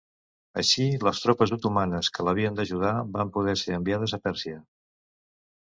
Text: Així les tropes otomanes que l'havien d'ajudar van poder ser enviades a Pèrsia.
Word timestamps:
Així 0.61 0.85
les 1.07 1.19
tropes 1.25 1.53
otomanes 1.57 2.09
que 2.15 2.25
l'havien 2.29 2.57
d'ajudar 2.61 2.97
van 3.19 3.33
poder 3.37 3.55
ser 3.63 3.79
enviades 3.79 4.17
a 4.19 4.23
Pèrsia. 4.25 4.59